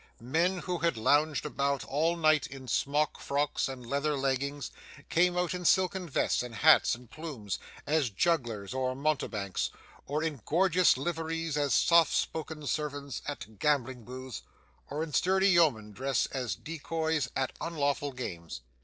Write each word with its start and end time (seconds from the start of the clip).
Men 0.33 0.57
who 0.61 0.79
had 0.79 0.97
lounged 0.97 1.45
about 1.45 1.83
all 1.85 2.15
night 2.17 2.47
in 2.47 2.67
smock 2.67 3.19
frocks 3.19 3.67
and 3.69 3.85
leather 3.85 4.17
leggings, 4.17 4.71
came 5.09 5.37
out 5.37 5.53
in 5.53 5.63
silken 5.63 6.09
vests 6.09 6.41
and 6.41 6.55
hats 6.55 6.95
and 6.95 7.07
plumes, 7.07 7.59
as 7.85 8.09
jugglers 8.09 8.73
or 8.73 8.95
mountebanks; 8.95 9.69
or 10.07 10.23
in 10.23 10.41
gorgeous 10.43 10.97
liveries 10.97 11.55
as 11.55 11.75
soft 11.75 12.13
spoken 12.15 12.65
servants 12.65 13.21
at 13.27 13.59
gambling 13.59 14.03
booths; 14.03 14.41
or 14.89 15.03
in 15.03 15.13
sturdy 15.13 15.49
yeoman 15.49 15.91
dress 15.91 16.25
as 16.31 16.55
decoys 16.55 17.29
at 17.35 17.53
unlawful 17.61 18.11
games. 18.11 18.61